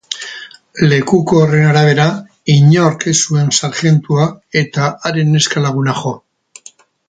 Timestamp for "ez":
3.13-3.15